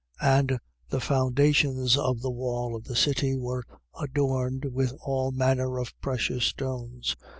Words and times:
21:19. 0.19 0.35
And 0.49 0.59
the 0.89 0.99
foundations 0.99 1.95
of 1.95 2.21
the 2.21 2.31
wall 2.31 2.75
of 2.75 2.85
the 2.85 2.95
city 2.95 3.35
were 3.35 3.63
adorned 4.01 4.65
with 4.73 4.93
all 4.99 5.31
manner 5.31 5.77
of 5.79 5.93
precious 6.01 6.43
stones. 6.45 7.15